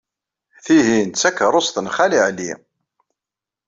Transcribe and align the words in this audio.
Tihin 0.63 1.09
d 1.11 1.15
takeṛṛust 1.15 1.75
n 1.81 1.87
Xali 1.95 2.19
Ɛli. 2.27 2.51